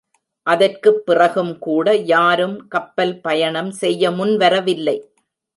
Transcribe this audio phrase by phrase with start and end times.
[0.47, 4.97] அதற்குப் பிறகும் கூட யாரும் கப்பல் பயணம் செய்ய முன் வரவில்லை.